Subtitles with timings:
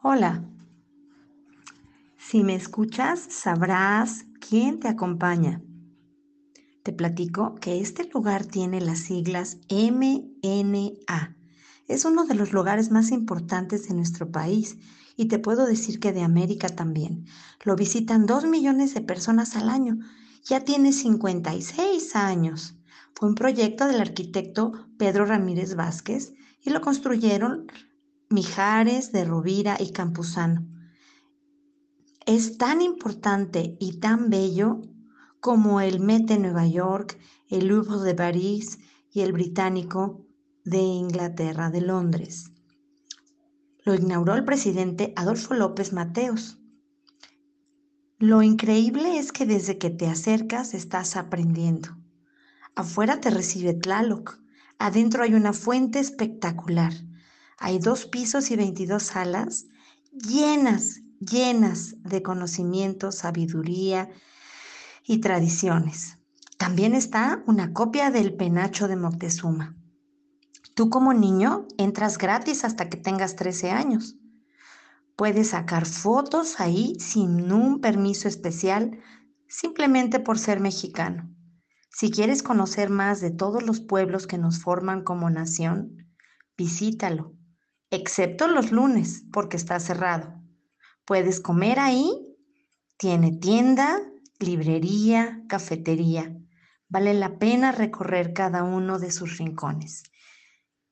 [0.00, 0.44] Hola.
[2.16, 5.60] Si me escuchas, sabrás quién te acompaña.
[6.84, 11.36] Te platico que este lugar tiene las siglas MNA.
[11.88, 14.76] Es uno de los lugares más importantes de nuestro país
[15.16, 17.24] y te puedo decir que de América también.
[17.64, 19.98] Lo visitan dos millones de personas al año.
[20.44, 22.76] Ya tiene 56 años.
[23.16, 27.66] Fue un proyecto del arquitecto Pedro Ramírez Vázquez y lo construyeron
[28.30, 30.66] Mijares de Rovira y Campuzano.
[32.26, 34.82] Es tan importante y tan bello
[35.40, 40.26] como el Met de Nueva York, el Louvre de París y el Británico
[40.62, 42.52] de Inglaterra, de Londres.
[43.82, 46.58] Lo inauguró el presidente Adolfo López Mateos.
[48.18, 51.96] Lo increíble es que desde que te acercas estás aprendiendo.
[52.74, 54.38] Afuera te recibe Tlaloc.
[54.78, 56.92] Adentro hay una fuente espectacular
[57.58, 59.66] hay dos pisos y 22 salas
[60.12, 64.10] llenas, llenas de conocimiento, sabiduría
[65.04, 66.18] y tradiciones.
[66.56, 69.76] También está una copia del penacho de Moctezuma.
[70.74, 74.16] Tú como niño entras gratis hasta que tengas 13 años.
[75.16, 79.00] Puedes sacar fotos ahí sin un permiso especial,
[79.48, 81.28] simplemente por ser mexicano.
[81.90, 86.06] Si quieres conocer más de todos los pueblos que nos forman como nación,
[86.56, 87.37] visítalo
[87.90, 90.34] excepto los lunes, porque está cerrado.
[91.04, 92.36] Puedes comer ahí,
[92.98, 94.00] tiene tienda,
[94.38, 96.36] librería, cafetería.
[96.88, 100.02] Vale la pena recorrer cada uno de sus rincones.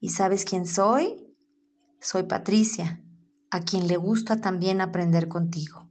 [0.01, 1.17] ¿Y sabes quién soy?
[2.01, 3.03] Soy Patricia,
[3.51, 5.86] a quien le gusta también aprender contigo.